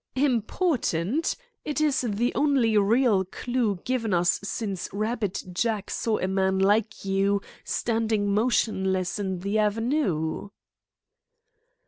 "Important! 0.15 1.35
It 1.63 1.79
is 1.79 2.01
the 2.01 2.33
only 2.33 2.75
real 2.75 3.23
clue 3.23 3.79
given 3.85 4.15
us 4.15 4.39
since 4.43 4.89
'Rabbit 4.91 5.43
Jack' 5.53 5.91
saw 5.91 6.17
a 6.17 6.27
man 6.27 6.57
like 6.57 7.05
you 7.05 7.39
standing 7.63 8.33
motionless 8.33 9.19
in 9.19 9.41
the 9.41 9.59
avenue." 9.59 10.49